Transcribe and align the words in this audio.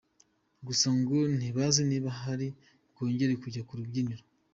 Gusa 0.67 0.87
ngo 0.99 1.17
ntibazi 1.37 1.81
niba 1.89 2.09
ari 2.31 2.47
bwongere 2.91 3.33
kujya 3.41 3.65
kurubyiniro. 3.67 4.23